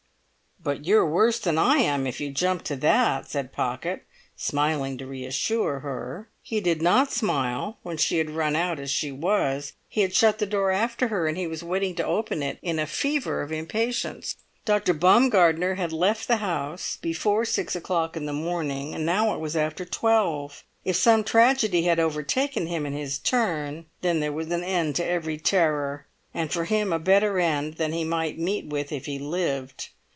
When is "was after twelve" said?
19.39-20.63